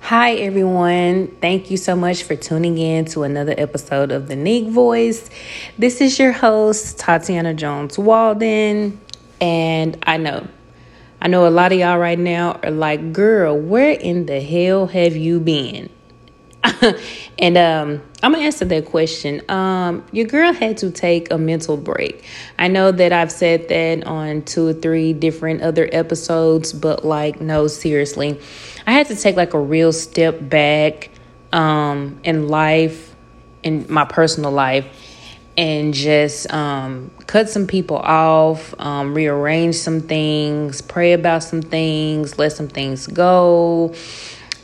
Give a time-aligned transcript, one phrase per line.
[0.00, 1.28] Hi, everyone.
[1.40, 5.30] Thank you so much for tuning in to another episode of The Neek Voice.
[5.78, 9.00] This is your host, Tatiana Jones Walden.
[9.40, 10.48] And I know,
[11.22, 14.88] I know a lot of y'all right now are like, girl, where in the hell
[14.88, 15.90] have you been?
[17.38, 19.42] and um, I'm gonna answer that question.
[19.50, 22.24] Um, your girl had to take a mental break.
[22.58, 27.40] I know that I've said that on two or three different other episodes, but like,
[27.40, 28.38] no, seriously,
[28.86, 31.10] I had to take like a real step back
[31.52, 33.14] um, in life,
[33.62, 34.86] in my personal life,
[35.56, 42.38] and just um, cut some people off, um, rearrange some things, pray about some things,
[42.38, 43.94] let some things go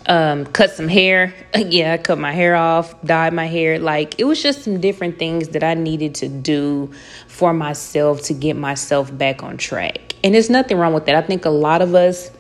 [0.07, 1.35] um, cut some hair.
[1.57, 3.79] yeah, I cut my hair off, dyed my hair.
[3.79, 6.93] Like it was just some different things that I needed to do
[7.29, 10.15] for myself to get myself back on track.
[10.25, 11.15] And there's nothing wrong with that.
[11.15, 12.31] I think a lot of us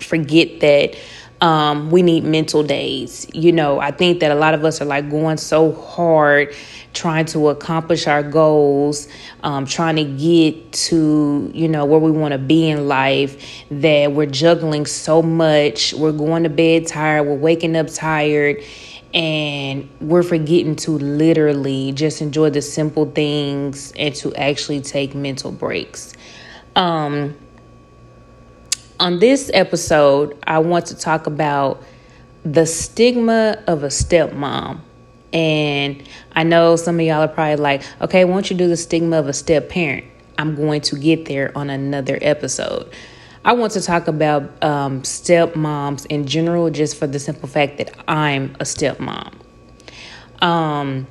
[0.00, 0.96] forget that
[1.40, 3.26] um, we need mental days.
[3.34, 6.54] You know, I think that a lot of us are like going so hard
[6.96, 9.06] trying to accomplish our goals,
[9.42, 14.12] um, trying to get to, you know, where we want to be in life, that
[14.12, 15.92] we're juggling so much.
[15.92, 18.62] We're going to bed tired, we're waking up tired,
[19.12, 25.52] and we're forgetting to literally just enjoy the simple things and to actually take mental
[25.52, 26.14] breaks.
[26.76, 27.36] Um,
[28.98, 31.82] on this episode, I want to talk about
[32.44, 34.80] the stigma of a stepmom.
[35.32, 39.18] And I know some of y'all are probably like, okay, won't you do the stigma
[39.18, 40.04] of a step parent?
[40.38, 42.92] I'm going to get there on another episode.
[43.44, 47.94] I want to talk about um, stepmoms in general, just for the simple fact that
[48.08, 49.34] I'm a stepmom.
[50.42, 51.06] Um,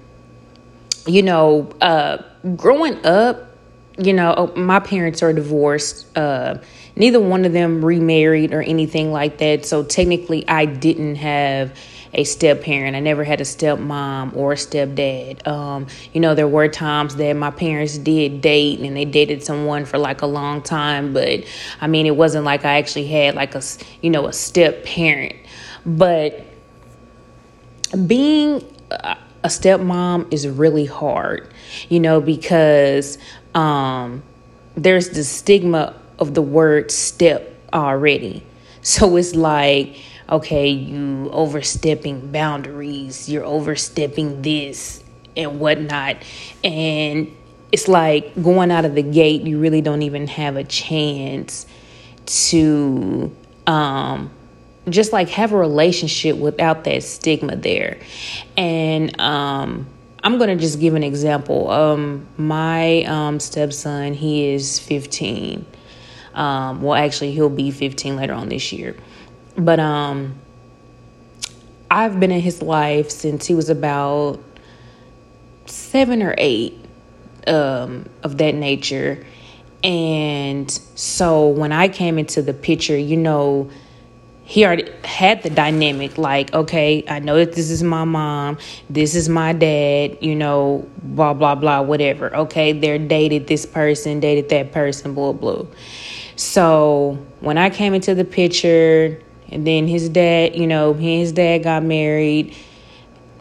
[1.08, 2.24] you know, uh,
[2.56, 3.52] growing up,
[3.98, 6.18] you know, my parents are divorced.
[6.18, 6.58] Uh,
[6.96, 9.66] neither one of them remarried or anything like that.
[9.66, 11.78] So technically, I didn't have
[12.14, 12.96] a step parent.
[12.96, 15.46] I never had a stepmom or a stepdad.
[15.46, 19.86] Um, you know, there were times that my parents did date and they dated someone
[19.86, 21.44] for like a long time, but
[21.82, 23.62] I mean, it wasn't like I actually had like a,
[24.02, 25.36] you know, a step parent.
[25.86, 26.46] But
[28.08, 31.52] being a stepmom is really hard,
[31.90, 33.18] you know, because
[33.54, 34.24] um,
[34.76, 38.44] there's the stigma of the word step already.
[38.86, 40.00] So it's like,
[40.30, 45.04] okay, you overstepping boundaries, you're overstepping this
[45.36, 46.18] and whatnot.
[46.64, 47.36] And
[47.72, 51.66] it's like going out of the gate, you really don't even have a chance
[52.26, 53.36] to
[53.68, 54.32] um,
[54.90, 58.00] just like have a relationship without that stigma there.
[58.56, 59.88] And um,
[60.24, 61.70] I'm going to just give an example.
[61.70, 65.66] Um, my um, stepson, he is 15.
[66.36, 68.96] Um, well, actually, he'll be 15 later on this year.
[69.58, 70.36] But um,
[71.90, 74.40] I've been in his life since he was about
[75.66, 76.78] seven or eight
[77.48, 79.26] um, of that nature.
[79.84, 83.70] And so when I came into the picture, you know,
[84.44, 88.60] he already had the dynamic like, okay, I know that this is my mom,
[88.90, 92.36] this is my dad, you know, blah, blah, blah, whatever.
[92.36, 95.66] Okay, they're dated this person, dated that person, blah, blah.
[96.36, 101.22] So when I came into the picture, and then his dad, you know, he and
[101.22, 102.56] his dad got married.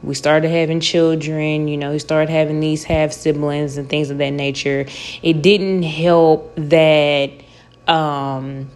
[0.03, 4.19] We started having children, you know, he started having these half siblings and things of
[4.19, 4.87] that nature.
[5.23, 7.31] It didn't help that
[7.89, 8.69] um,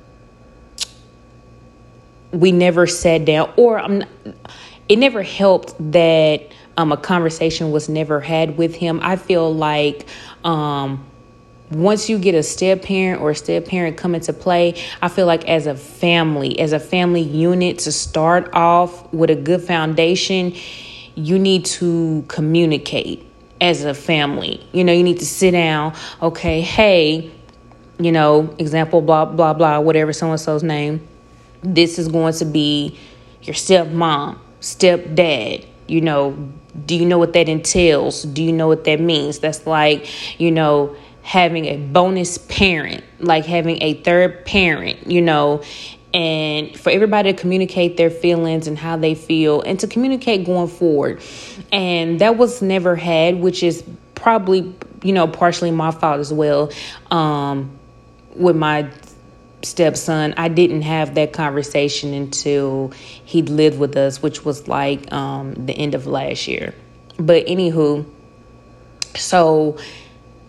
[2.32, 4.04] we never sat down, or um,
[4.88, 9.00] it never helped that um, a conversation was never had with him.
[9.02, 10.06] I feel like
[10.44, 11.04] um,
[11.70, 15.26] once you get a step parent or a step parent come into play, I feel
[15.26, 20.54] like as a family, as a family unit, to start off with a good foundation,
[21.14, 23.26] you need to communicate
[23.60, 24.66] as a family.
[24.72, 27.30] You know, you need to sit down, okay, hey,
[27.98, 31.06] you know, example, blah, blah, blah, whatever so and so's name.
[31.62, 32.98] This is going to be
[33.42, 35.66] your stepmom, stepdad.
[35.88, 36.50] You know,
[36.86, 38.22] do you know what that entails?
[38.22, 39.41] Do you know what that means?
[39.41, 40.97] That's like, you know,
[41.28, 45.63] having a bonus parent, like having a third parent, you know,
[46.15, 50.69] and for everybody to communicate their feelings and how they feel and to communicate going
[50.69, 51.21] forward.
[51.71, 53.84] And that was never had, which is
[54.15, 56.72] probably, you know, partially my fault as well.
[57.10, 57.78] Um,
[58.34, 58.91] with my
[59.60, 62.91] stepson, I didn't have that conversation until
[63.27, 66.74] he lived with us, which was like um, the end of last year.
[67.19, 68.07] But anywho,
[69.15, 69.77] so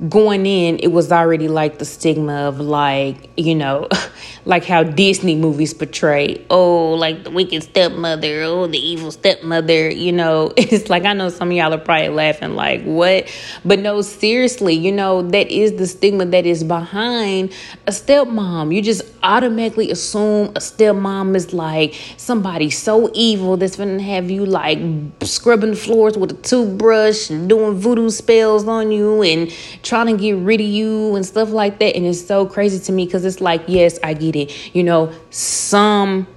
[0.08, 3.90] going in, it was already like the stigma of like, you know,
[4.46, 10.12] like how Disney movies portray, oh, like the wicked stepmother, oh, the evil stepmother, you
[10.12, 10.54] know.
[10.70, 13.28] It's like I know some of y'all are probably laughing like, what?
[13.66, 17.52] But no, seriously, you know, that is the stigma that is behind
[17.88, 18.74] a stepmom.
[18.74, 24.46] You just automatically assume a stepmom is like somebody so evil that's gonna have you
[24.46, 24.80] like
[25.24, 29.52] scrubbing floors with a toothbrush and doing voodoo spells on you and
[29.90, 31.96] trying to get rid of you and stuff like that.
[31.96, 34.76] And it's so crazy to me because it's like, yes, I get it.
[34.76, 36.28] You know, some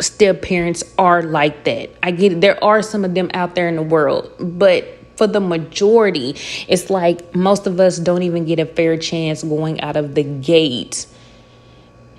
[0.00, 1.90] step parents are like that.
[2.02, 2.40] I get it.
[2.40, 4.84] There are some of them out there in the world, but
[5.16, 6.34] for the majority,
[6.66, 10.24] it's like most of us don't even get a fair chance going out of the
[10.24, 11.06] gate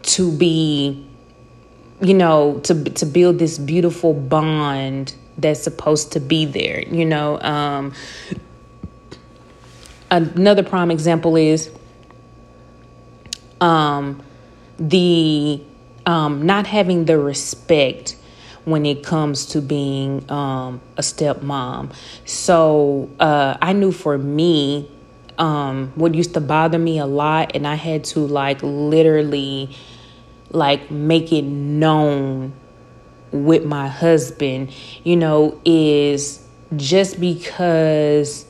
[0.03, 1.05] to be,
[1.99, 6.81] you know, to to build this beautiful bond that's supposed to be there.
[6.83, 7.93] You know, um,
[10.11, 11.69] another prime example is
[13.61, 14.21] um,
[14.77, 15.61] the
[16.05, 18.15] um, not having the respect
[18.65, 21.93] when it comes to being um, a stepmom.
[22.25, 24.89] So uh, I knew for me,
[25.37, 29.69] um, what used to bother me a lot, and I had to like literally
[30.51, 32.53] like make it known
[33.31, 34.73] with my husband,
[35.03, 38.44] you know, is just because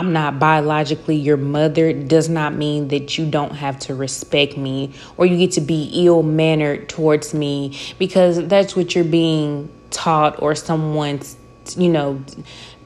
[0.00, 4.94] I'm not biologically your mother does not mean that you don't have to respect me
[5.18, 10.40] or you get to be ill mannered towards me because that's what you're being taught
[10.40, 11.36] or someone's,
[11.76, 12.24] you know,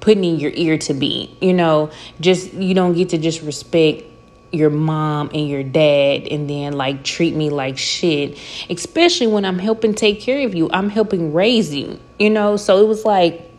[0.00, 1.36] putting in your ear to be.
[1.40, 4.02] You know, just you don't get to just respect
[4.50, 8.36] your mom and your dad and then like treat me like shit,
[8.68, 10.68] especially when I'm helping take care of you.
[10.72, 12.56] I'm helping raise you, you know?
[12.56, 13.53] So it was like,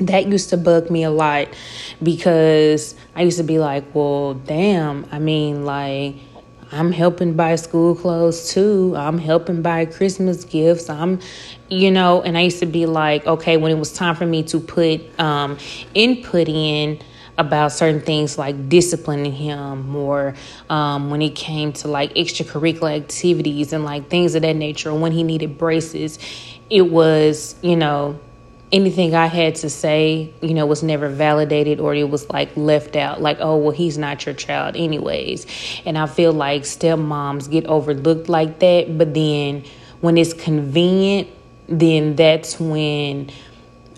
[0.00, 1.48] that used to bug me a lot
[2.02, 6.16] because I used to be like, well, damn, I mean, like,
[6.72, 8.94] I'm helping buy school clothes too.
[8.96, 10.88] I'm helping buy Christmas gifts.
[10.88, 11.18] I'm,
[11.68, 14.44] you know, and I used to be like, okay, when it was time for me
[14.44, 15.58] to put um,
[15.94, 17.00] input in
[17.38, 20.34] about certain things like disciplining him or
[20.68, 25.10] um, when it came to like extracurricular activities and like things of that nature, when
[25.10, 26.18] he needed braces,
[26.68, 28.20] it was, you know,
[28.72, 32.96] anything I had to say, you know, was never validated or it was like left
[32.96, 33.20] out.
[33.20, 35.46] Like, oh, well, he's not your child, anyways.
[35.84, 38.96] And I feel like stepmoms get overlooked like that.
[38.96, 39.64] But then
[40.00, 41.28] when it's convenient,
[41.68, 43.30] then that's when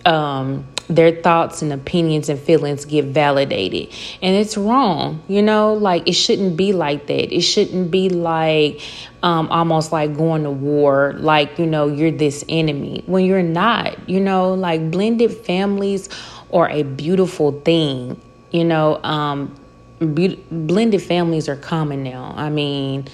[0.05, 3.93] um, their thoughts and opinions and feelings get validated.
[4.21, 7.35] And it's wrong, you know, like it shouldn't be like that.
[7.35, 8.81] It shouldn't be like
[9.23, 14.09] um, almost like going to war, like, you know, you're this enemy when you're not,
[14.09, 16.09] you know, like blended families
[16.53, 19.03] are a beautiful thing, you know.
[19.03, 19.55] Um,
[20.01, 22.35] be- blended families are common now.
[22.37, 23.07] I mean,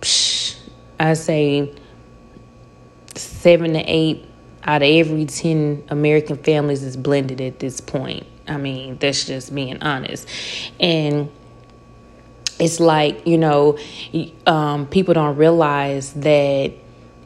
[0.00, 0.56] psh,
[0.98, 1.74] I say
[3.14, 4.24] seven to eight
[4.64, 8.26] out of every 10 American families is blended at this point.
[8.46, 10.28] I mean, that's just being honest.
[10.80, 11.30] And
[12.58, 13.78] it's like, you know,
[14.46, 16.72] um, people don't realize that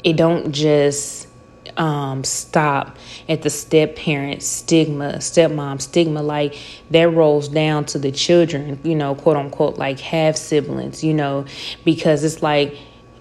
[0.05, 1.29] it don't just
[1.77, 2.97] um, stop
[3.29, 6.59] at the step parent stigma, stepmom stigma, like
[6.91, 11.45] that rolls down to the children, you know, quote unquote, like half siblings, you know,
[11.85, 12.77] because it's like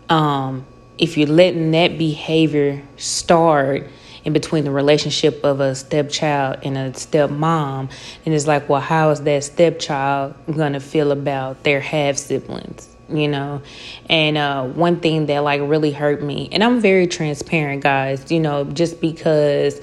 [0.09, 0.65] um,
[0.97, 3.88] if you're letting that behavior start,
[4.25, 7.89] in between the relationship of a stepchild and a stepmom.
[8.25, 12.89] And it's like, well, how is that stepchild going to feel about their half siblings?
[13.08, 13.62] you know
[14.10, 18.39] and uh one thing that like really hurt me and i'm very transparent guys you
[18.39, 19.79] know just because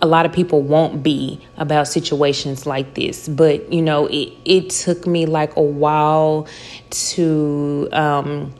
[0.00, 4.70] a lot of people won't be about situations like this but you know it it
[4.70, 6.46] took me like a while
[6.88, 8.52] to um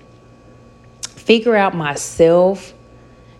[1.02, 2.74] figure out myself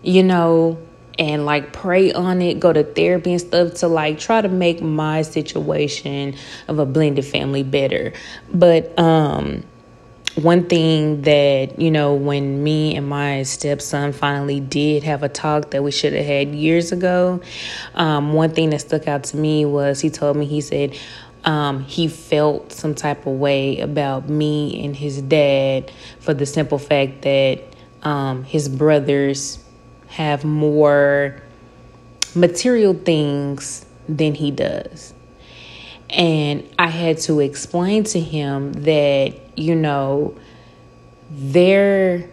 [0.03, 0.79] you know
[1.19, 4.81] and like pray on it, go to therapy and stuff to like try to make
[4.81, 6.35] my situation
[6.69, 8.13] of a blended family better.
[8.53, 9.65] But um
[10.35, 15.73] one thing that, you know, when me and my stepson finally did have a talk
[15.73, 17.41] that we should have had years ago,
[17.95, 20.97] um, one thing that stuck out to me was he told me, he said,
[21.45, 26.79] um, he felt some type of way about me and his dad for the simple
[26.79, 27.63] fact that
[28.03, 29.62] um, his brothers
[30.13, 31.43] have more
[32.35, 35.15] material things than he does.
[36.11, 40.37] And I had to explain to him that, you know,
[41.31, 42.29] they're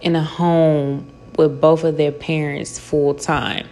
[0.00, 3.68] in a home with both of their parents full time.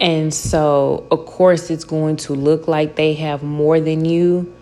[0.00, 4.52] And so, of course, it's going to look like they have more than you.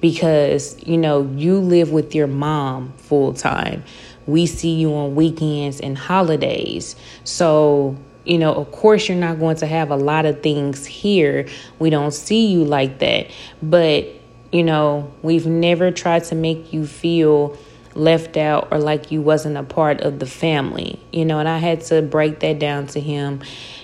[0.00, 3.82] because you know you live with your mom full time
[4.28, 6.94] we see you on weekends and holidays.
[7.24, 11.48] So you know of course you're not going to have a lot of things here.
[11.80, 13.30] We don't see you like that.
[13.62, 14.06] But
[14.52, 17.56] you know we've never tried to make you feel
[17.94, 21.58] left out or like you wasn't a part of the family you know and i
[21.58, 23.40] had to break that down to him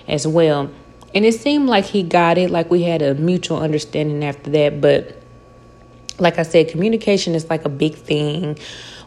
[0.07, 0.71] as well.
[1.13, 4.79] And it seemed like he got it like we had a mutual understanding after that
[4.79, 5.21] but
[6.19, 8.57] like I said, communication is like a big thing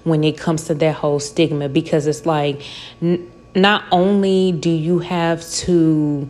[0.09, 2.62] when it comes to that whole stigma because it's like
[3.00, 6.29] n- not only do you have to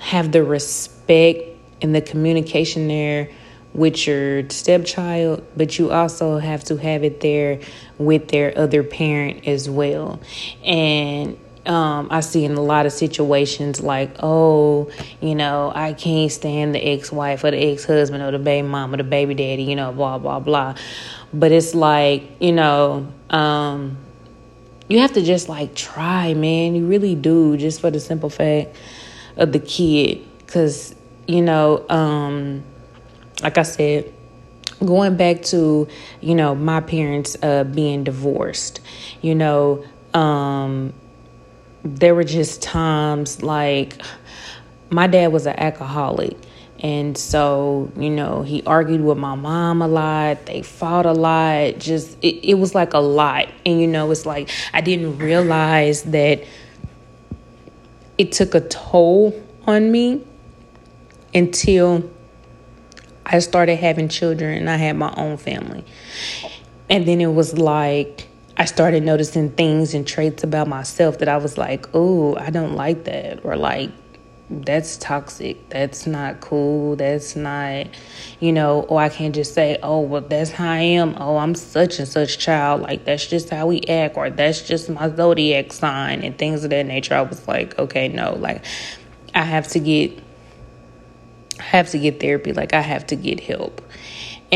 [0.00, 1.42] have the respect
[1.82, 3.30] and the communication there
[3.74, 7.60] with your stepchild, but you also have to have it there
[7.98, 10.18] with their other parent as well.
[10.64, 16.30] And um, I see in a lot of situations like, oh, you know, I can't
[16.30, 19.34] stand the ex wife or the ex husband or the baby mom or the baby
[19.34, 20.76] daddy, you know, blah, blah, blah.
[21.32, 23.98] But it's like, you know, um,
[24.88, 26.74] you have to just like try, man.
[26.74, 28.76] You really do, just for the simple fact
[29.36, 30.26] of the kid.
[30.38, 30.94] Because,
[31.26, 32.62] you know, um,
[33.42, 34.12] like I said,
[34.84, 35.88] going back to,
[36.20, 38.80] you know, my parents uh, being divorced,
[39.22, 40.92] you know, um,
[41.86, 44.00] there were just times like
[44.90, 46.36] my dad was an alcoholic.
[46.80, 50.44] And so, you know, he argued with my mom a lot.
[50.44, 51.78] They fought a lot.
[51.78, 53.48] Just, it, it was like a lot.
[53.64, 56.44] And, you know, it's like I didn't realize that
[58.18, 60.24] it took a toll on me
[61.34, 62.10] until
[63.24, 65.84] I started having children and I had my own family.
[66.88, 68.28] And then it was like,
[68.58, 72.74] I started noticing things and traits about myself that I was like, oh, I don't
[72.74, 73.44] like that.
[73.44, 73.90] Or like,
[74.48, 75.68] that's toxic.
[75.68, 76.96] That's not cool.
[76.96, 77.88] That's not,
[78.40, 81.16] you know, or I can't just say, oh, well, that's how I am.
[81.18, 82.80] Oh, I'm such and such child.
[82.80, 84.16] Like, that's just how we act.
[84.16, 87.14] Or that's just my zodiac sign and things of that nature.
[87.14, 88.64] I was like, okay, no, like,
[89.34, 90.22] I have to get.
[91.58, 92.52] I have to get therapy.
[92.52, 93.80] Like, I have to get help.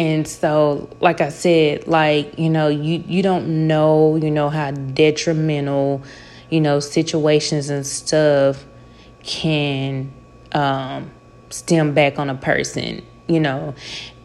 [0.00, 4.70] And so, like I said, like, you know, you, you don't know, you know, how
[4.70, 6.02] detrimental,
[6.48, 8.64] you know, situations and stuff
[9.22, 10.10] can
[10.52, 11.10] um,
[11.50, 13.74] stem back on a person, you know.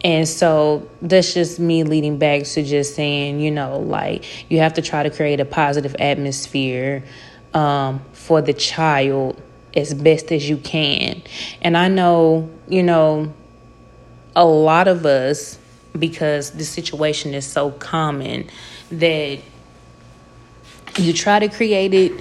[0.02, 4.72] And so that's just me leading back to just saying, you know, like you have
[4.74, 7.04] to try to create a positive atmosphere
[7.52, 9.38] um, for the child
[9.74, 11.20] as best as you can.
[11.60, 13.34] And I know, you know,
[14.34, 15.58] a lot of us,
[15.96, 18.48] because the situation is so common,
[18.90, 19.38] that
[20.98, 22.12] you try to create it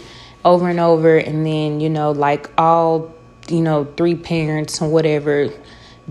[0.44, 3.13] over and over, and then, you know, like all,
[3.48, 5.50] you know, three parents or whatever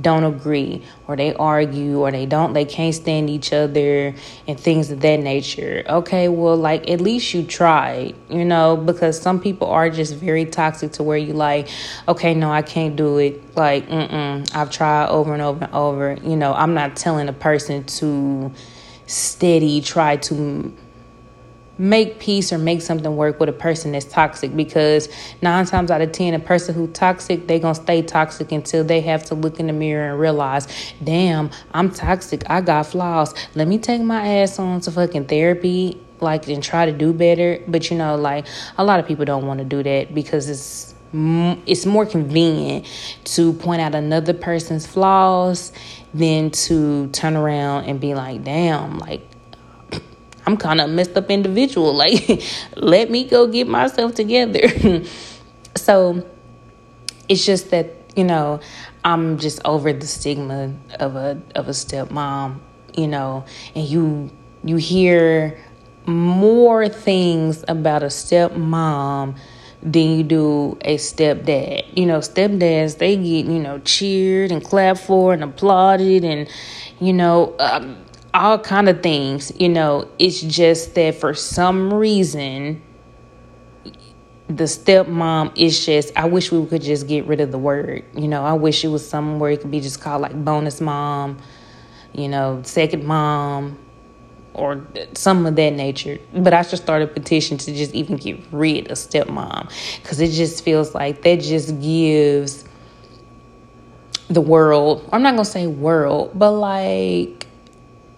[0.01, 4.15] don't agree or they argue or they don't they can't stand each other
[4.49, 5.85] and things of that nature.
[5.89, 10.45] Okay well like at least you tried you know because some people are just very
[10.45, 11.69] toxic to where you like
[12.09, 13.57] okay no i can't do it.
[13.57, 16.19] Like mm-mm i've tried over and over and over.
[16.23, 18.53] You know i'm not telling a person to
[19.07, 20.75] steady try to
[21.79, 25.09] make peace or make something work with a person that's toxic because
[25.43, 29.01] nine times out of ten a person who's toxic they gonna stay toxic until they
[29.01, 30.69] have to look in the mirror and realize
[31.03, 32.45] damn i'm toxic.
[32.49, 33.35] I got flaws.
[33.55, 37.63] Let me take my ass on to fucking therapy like and try to do better.
[37.67, 40.95] But you know like a lot of people don't want to do that because it's
[41.67, 42.87] it's more convenient
[43.25, 45.73] to point out another person's flaws
[46.13, 49.23] than to turn around and be like damn like
[50.47, 51.95] I'm kind of messed up individual.
[52.05, 52.43] Like,
[52.77, 54.69] let me go get myself together.
[55.77, 56.27] so
[57.29, 58.61] it's just that, you know,
[59.05, 62.59] I'm just over the stigma of a of a stepmom,
[62.97, 64.31] you know, and you
[64.65, 65.59] you hear
[66.07, 69.37] more things about a stepmom
[69.83, 71.85] than you do a stepdad.
[71.97, 76.49] You know, stepdads they get you know cheered and clapped for and applauded and
[77.01, 78.04] you know um,
[78.35, 82.83] all kind of things you know it's just that for some reason
[84.49, 88.27] the stepmom is just i wish we could just get rid of the word you
[88.27, 91.39] know i wish it was somewhere it could be just called like bonus mom
[92.13, 93.79] you know second mom
[94.55, 96.19] or some of that nature.
[96.33, 99.71] But i should start a petition to just even get rid of stepmom
[100.03, 102.65] because it just feels like that just gives
[104.29, 107.44] the world i'm not gonna say world but like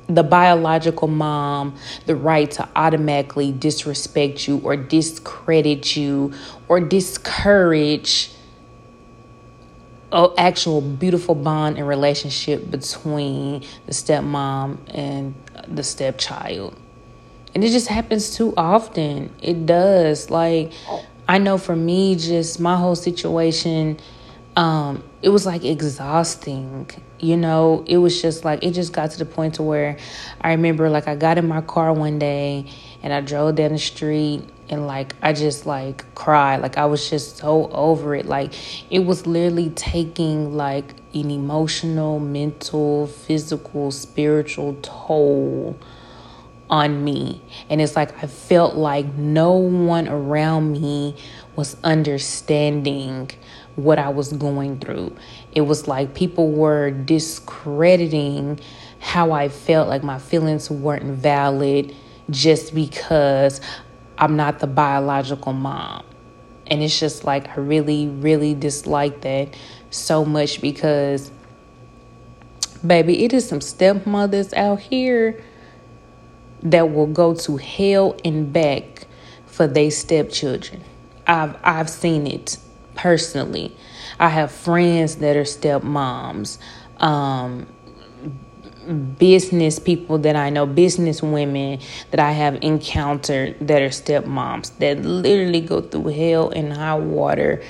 [0.09, 1.75] the biological mom
[2.07, 6.33] the right to automatically disrespect you or discredit you
[6.69, 8.31] or discourage
[10.13, 15.35] a actual beautiful bond and relationship between the stepmom and
[15.67, 16.77] the stepchild.
[17.55, 19.35] And it just happens too often.
[19.43, 20.31] It does.
[20.31, 20.73] Like
[21.29, 23.99] I know for me just my whole situation
[24.57, 27.83] um it was like exhausting you know?
[27.87, 29.97] It was just like it just got to the point to where
[30.41, 32.71] i remember like i got in my car one day
[33.03, 36.61] and i drove down the street and like i just like cried.
[36.61, 38.27] Like i was just so over it.
[38.27, 38.53] Like
[38.93, 45.77] it was literally taking like an emotional mental physical spiritual toll
[46.71, 47.43] on me.
[47.69, 51.17] And it's like i felt like no one around me
[51.57, 53.31] was understanding
[53.77, 55.15] what I was going through.
[55.53, 58.59] It was like people were discrediting
[58.99, 61.95] how I felt, like my feelings weren't valid
[62.31, 63.61] just because
[64.19, 66.05] I'm not the biological mom.
[66.67, 69.55] And it's just like I really, really dislike that
[69.91, 71.31] so much because,
[72.85, 75.41] baby, it is some stepmothers out here
[76.63, 79.07] that will go to hell and back
[79.47, 80.83] for their stepchildren.
[81.27, 82.59] I've I've seen it
[82.97, 83.77] personally.
[84.19, 86.59] I have friends that are stepmoms,
[86.99, 87.67] um,
[89.19, 95.03] business people that I know, business women that I have encountered that are stepmoms that
[95.03, 97.63] literally go through hell and high water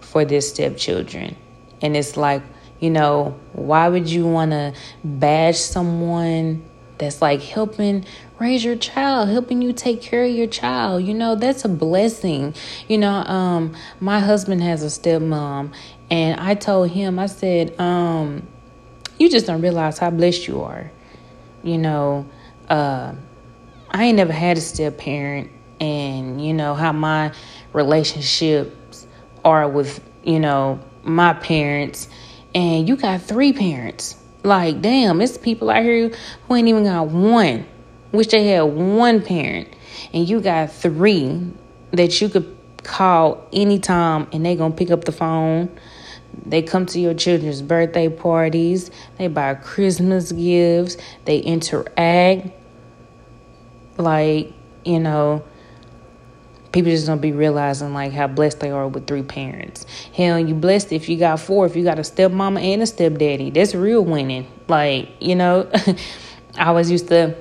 [0.00, 1.36] for their stepchildren.
[1.82, 2.42] And it's like,
[2.80, 6.64] you know, why would you want to bash someone
[6.98, 8.04] that's like helping
[8.38, 11.04] raise your child, helping you take care of your child.
[11.04, 12.54] You know, that's a blessing.
[12.88, 15.72] You know, um, my husband has a stepmom,
[16.10, 18.46] and I told him, I said, um,
[19.18, 20.90] you just don't realize how blessed you are.
[21.62, 22.26] You know,
[22.68, 23.14] uh,
[23.90, 25.50] I ain't never had a step parent,
[25.80, 27.32] and you know how my
[27.72, 29.06] relationships
[29.44, 32.08] are with you know my parents,
[32.54, 34.16] and you got three parents.
[34.42, 36.10] Like, damn, it's people out here
[36.46, 37.66] who ain't even got one.
[38.12, 39.68] Wish they had one parent.
[40.12, 41.52] And you got three
[41.90, 45.68] that you could call anytime and they gonna pick up the phone.
[46.46, 48.90] They come to your children's birthday parties.
[49.18, 50.96] They buy Christmas gifts.
[51.24, 52.48] They interact.
[53.96, 54.52] Like,
[54.84, 55.42] you know,
[56.72, 59.86] people just don't be realizing like how blessed they are with three parents.
[60.14, 63.50] Hell, you blessed if you got four, if you got a stepmama and a stepdaddy.
[63.50, 64.46] That's real winning.
[64.68, 65.70] Like, you know,
[66.58, 67.36] I always used to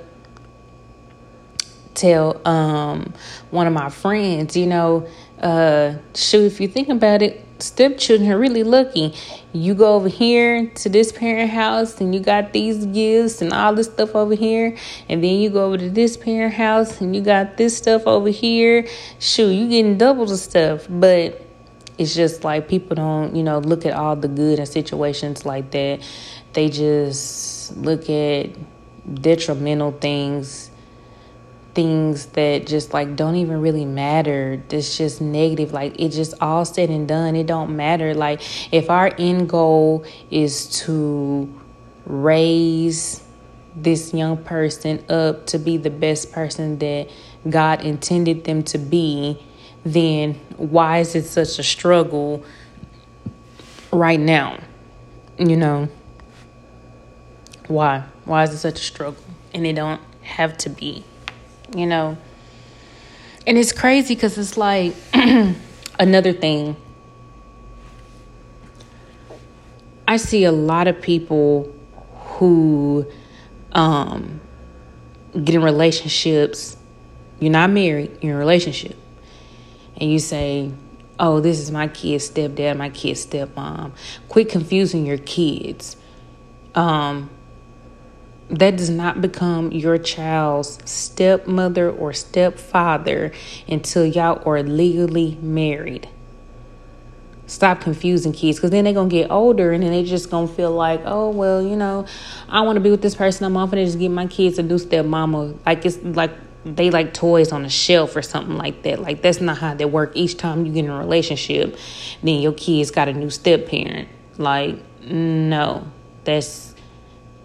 [1.94, 3.14] tell um,
[3.50, 5.08] one of my friends, you know,
[5.40, 9.14] uh, shoot, if you think about it, stepchildren are really lucky.
[9.54, 13.74] You go over here to this parent house and you got these gifts and all
[13.74, 14.76] this stuff over here,
[15.10, 18.30] and then you go over to this parent house and you got this stuff over
[18.30, 18.88] here.
[19.20, 21.44] Shoot, you getting double the stuff, but
[21.98, 25.72] it's just like people don't, you know, look at all the good in situations like
[25.72, 26.02] that.
[26.54, 28.52] They just look at
[29.22, 30.67] detrimental things
[31.78, 34.60] things that just like don't even really matter.
[34.72, 35.74] It's just negative.
[35.74, 37.36] Like it just all said and done.
[37.36, 38.16] It don't matter.
[38.16, 38.42] Like
[38.74, 41.48] if our end goal is to
[42.08, 43.24] raise
[43.76, 47.12] this young person up to be the best person that
[47.48, 49.40] God intended them to be,
[49.86, 52.44] then why is it such a struggle
[53.94, 54.60] right now?
[55.38, 55.90] You know,
[57.68, 58.04] why?
[58.26, 59.24] Why is it such a struggle?
[59.54, 61.06] And it don't have to be
[61.76, 62.18] you know.
[63.46, 64.94] And it's crazy because it's like
[66.00, 66.76] another thing.
[70.08, 71.74] I see a lot of people
[72.16, 73.06] who
[73.74, 74.40] um,
[75.32, 76.78] get in relationships.
[77.40, 78.96] You're not married, you're in a relationship.
[80.00, 80.72] And you say,
[81.20, 83.92] oh, this is my kid's stepdad, my kid's stepmom.
[84.30, 85.98] Quit confusing your kids.
[86.76, 87.30] Um,
[88.50, 93.32] that does not become your child's stepmother or stepfather
[93.68, 96.08] until y'all are legally married.
[97.46, 100.48] Stop confusing kids because then they're going to get older and then they just going
[100.48, 102.06] to feel like, oh, well, you know,
[102.50, 103.46] I want to be with this person.
[103.46, 105.58] I'm off and just give my kids a new stepmama.
[105.66, 106.32] Like it's like
[106.66, 109.02] they like toys on a shelf or something like that.
[109.02, 110.12] Like that's not how they work.
[110.16, 111.78] Each time you get in a relationship,
[112.22, 114.10] then your kids got a new step parent.
[114.38, 115.90] Like, no,
[116.26, 116.67] that's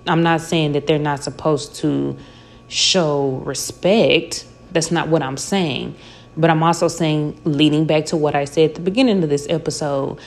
[0.07, 2.17] I'm not saying that they're not supposed to
[2.69, 4.47] show respect.
[4.73, 5.95] That's not what I'm saying.
[6.37, 9.47] But I'm also saying, leading back to what I said at the beginning of this
[9.49, 10.19] episode,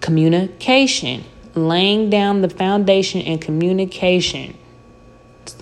[0.00, 4.56] communication, laying down the foundation in communication.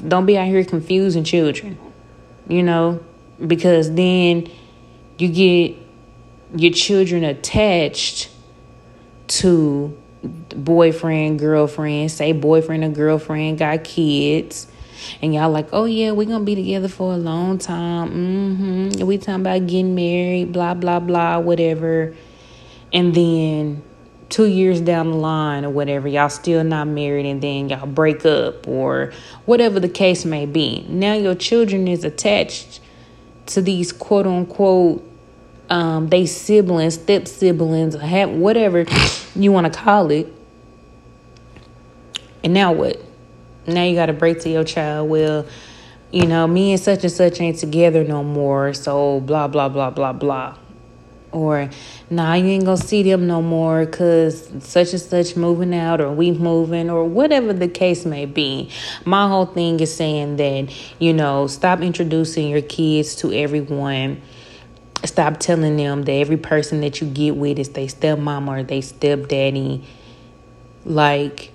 [0.07, 1.79] Don't be out here confusing children,
[2.49, 3.03] you know,
[3.47, 4.51] because then
[5.19, 5.77] you get
[6.57, 8.31] your children attached
[9.29, 14.67] to boyfriend, girlfriend, say boyfriend or girlfriend got kids.
[15.23, 18.11] And y'all like, oh yeah, we're gonna be together for a long time.
[18.11, 19.07] Mm-hmm.
[19.07, 22.15] We talking about getting married, blah, blah, blah, whatever.
[22.93, 23.83] And then
[24.29, 28.25] two years down the line or whatever, y'all still not married and then y'all break
[28.27, 29.13] up or
[29.47, 30.87] whatever the case may be.
[30.89, 32.81] Now your children is attached
[33.47, 35.07] to these quote unquote
[35.71, 38.85] um, they siblings, step siblings, have whatever
[39.35, 40.33] you want to call it.
[42.43, 43.01] And now what?
[43.67, 45.09] Now you got to break to your child.
[45.09, 45.47] Well,
[46.11, 48.73] you know, me and such and such ain't together no more.
[48.75, 50.57] So blah blah blah blah blah.
[51.33, 51.71] Or
[52.09, 56.11] nah, you ain't gonna see them no more because such and such moving out or
[56.11, 58.71] we moving or whatever the case may be.
[59.05, 64.21] My whole thing is saying that, you know, stop introducing your kids to everyone
[65.05, 68.81] stop telling them that every person that you get with is they stepmom or they
[68.81, 69.85] stepdaddy.
[70.85, 71.53] Like,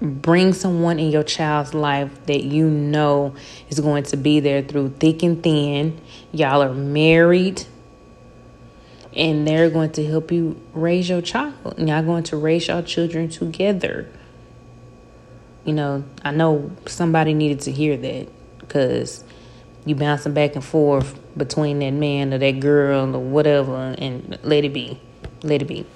[0.00, 3.34] bring someone in your child's life that you know
[3.68, 6.00] is going to be there through thick and thin.
[6.32, 7.64] Y'all are married.
[9.14, 11.74] And they're going to help you raise your child.
[11.76, 14.08] And y'all going to raise your children together.
[15.64, 18.28] You know, I know somebody needed to hear that
[18.60, 19.24] because
[19.86, 24.64] you bouncing back and forth between that man or that girl or whatever and let
[24.64, 25.00] it be.
[25.42, 25.86] Let it be.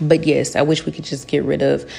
[0.00, 1.90] But yes, I wish we could just get rid of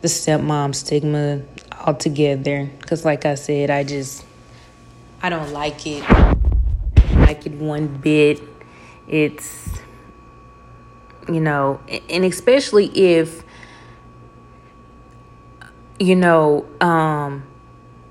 [0.00, 2.70] the stepmom stigma altogether.
[2.80, 4.24] Because, like I said, I just,
[5.22, 6.04] I don't like it.
[7.14, 8.40] Like it one bit.
[9.06, 9.68] It's,
[11.26, 13.42] you know, and especially if,
[15.98, 17.47] you know, um,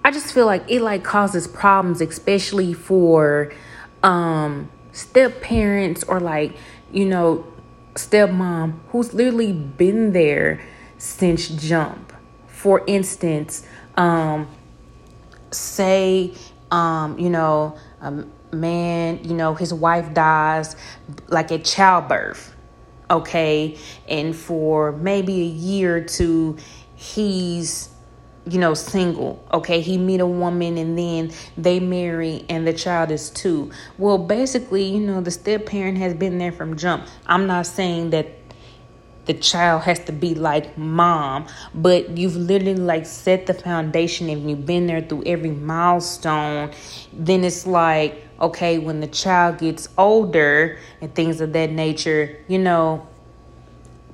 [0.08, 3.52] I just feel like it like causes problems, especially for
[4.04, 6.56] um step parents or like,
[6.93, 7.46] you know,
[7.96, 10.62] stepmom who's literally been there
[10.98, 12.13] since jump.
[12.48, 13.67] For instance,
[13.98, 14.48] um
[15.52, 16.34] say
[16.72, 18.24] um, you know, a
[18.56, 20.78] man, you know, his wife dies
[21.28, 22.56] like at childbirth.
[23.12, 26.56] Okay, and for maybe a year or two,
[26.96, 27.89] he's
[28.50, 29.44] you know, single.
[29.54, 33.72] Okay, he meet a woman and then they marry and the child is two.
[33.98, 37.08] Well, basically, you know, the step parent has been there from jump.
[37.26, 38.28] I'm not saying that
[39.26, 44.50] the child has to be like mom, but you've literally like set the foundation and
[44.50, 46.72] you've been there through every milestone.
[47.12, 52.58] Then it's like, okay, when the child gets older and things of that nature, you
[52.58, 53.06] know,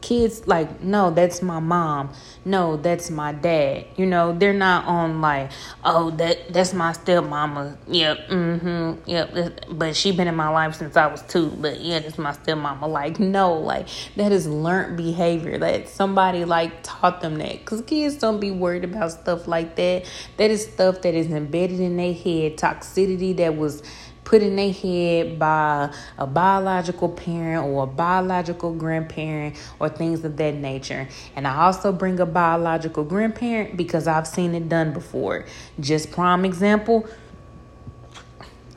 [0.03, 2.13] kids like no that's my mom.
[2.43, 3.85] No that's my dad.
[3.95, 5.51] You know they're not on like
[5.83, 7.77] oh that that's my stepmama.
[7.87, 9.65] Yep mm-hmm yep.
[9.69, 11.47] But she been in my life since i was two.
[11.49, 12.87] But yeah that's my stepmama.
[12.87, 13.87] Like no like
[14.17, 15.57] that is learned behavior.
[15.57, 17.59] That somebody like taught them that.
[17.59, 20.05] Because kids don't be worried about stuff like that.
[20.35, 22.57] That is stuff that is embedded in their head.
[22.57, 23.81] Toxicity that was
[24.23, 30.37] put in their head by a biological parent or a biological grandparent or things of
[30.37, 31.07] that nature.
[31.35, 35.45] And I also bring a biological grandparent because I've seen it done before.
[35.79, 37.07] Just prime example,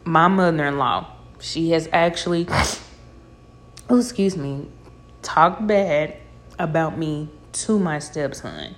[0.04, 2.46] my mother-in-law, she has actually
[3.88, 4.68] oh excuse me,
[5.22, 6.16] talked bad
[6.58, 8.74] about me to my stepson.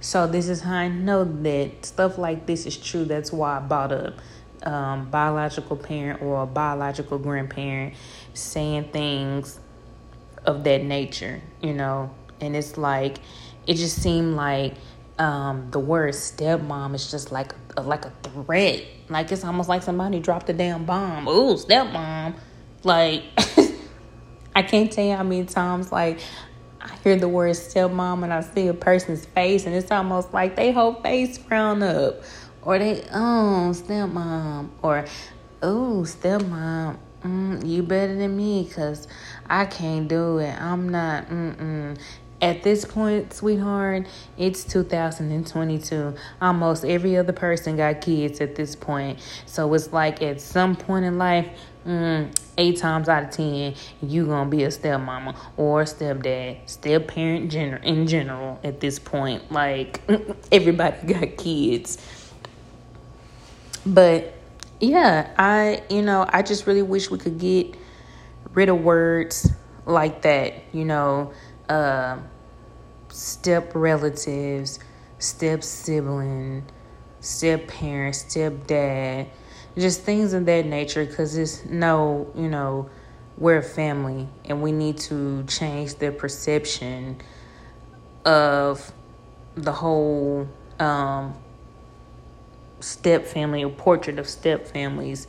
[0.00, 3.04] So this is how I know that stuff like this is true.
[3.04, 4.14] That's why I bought up
[4.64, 7.94] um, biological parent or a biological grandparent
[8.34, 9.58] saying things
[10.44, 12.14] of that nature, you know.
[12.40, 13.18] And it's like,
[13.66, 14.74] it just seemed like
[15.18, 18.84] um, the word stepmom is just like a, like a threat.
[19.08, 21.28] Like it's almost like somebody dropped a damn bomb.
[21.28, 22.34] Ooh, stepmom.
[22.82, 23.24] Like,
[24.56, 26.18] I can't tell you how many times, like,
[26.80, 30.56] I hear the word stepmom and I see a person's face, and it's almost like
[30.56, 32.22] they whole face frown up
[32.62, 34.70] or they oh stepmom.
[34.82, 35.04] Or
[35.62, 39.06] oh stepmom mm, you better than me because
[39.48, 40.60] i can't do it.
[40.60, 41.98] I'm not mm-mm.
[42.40, 49.18] at this point sweetheart it's 2022 almost every other person got kids at this point.
[49.46, 51.48] So it's like at some point in life
[51.86, 57.08] mm, eight times out of ten you gonna be a stepmama or a stepdad step
[57.08, 59.50] parent gener- in general at this point.
[59.52, 60.00] Like
[60.52, 61.98] everybody got kids
[63.84, 64.34] but
[64.80, 67.76] yeah, I, you know, I just really wish we could get
[68.52, 69.50] rid of words
[69.86, 71.32] like that, you know,
[71.68, 72.18] uh,
[73.08, 74.78] step relatives,
[75.18, 76.64] step sibling,
[77.20, 79.28] step parent, step dad,
[79.76, 81.04] just things of that nature.
[81.04, 82.90] Because it's no, you know,
[83.38, 87.20] we're a family and we need to change the perception
[88.24, 88.92] of
[89.54, 91.34] the whole um,
[92.82, 95.26] step family or portrait of step families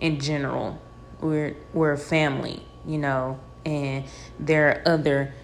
[0.00, 0.80] in general.
[1.20, 4.04] We're we're a family, you know, and
[4.38, 5.34] there are other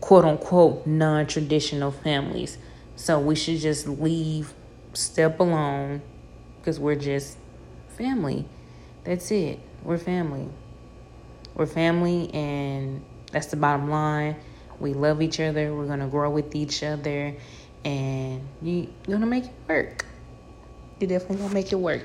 [0.00, 2.58] quote unquote non traditional families.
[2.96, 4.54] So we should just leave
[4.94, 6.02] step alone
[6.58, 7.36] because we're just
[7.96, 8.46] family.
[9.04, 9.60] That's it.
[9.82, 10.48] We're family.
[11.54, 14.36] We're family, and that's the bottom line.
[14.78, 15.74] We love each other.
[15.74, 17.34] We're gonna grow with each other,
[17.84, 20.04] and you're gonna make it work.
[20.98, 22.02] You're definitely gonna make it work.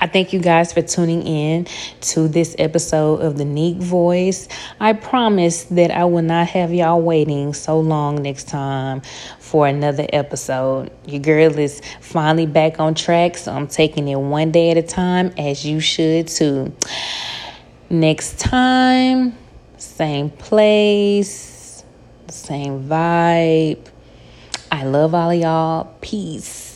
[0.00, 1.66] I thank you guys for tuning in
[2.12, 4.48] to this episode of the Neek Voice.
[4.78, 9.00] I promise that I will not have y'all waiting so long next time
[9.40, 10.92] for another episode.
[11.06, 14.82] Your girl is finally back on track, so I'm taking it one day at a
[14.82, 16.72] time, as you should too.
[17.90, 19.36] Next time,
[19.78, 21.82] same place,
[22.28, 23.88] same vibe.
[24.70, 25.84] I love all y'all.
[26.00, 26.67] Peace.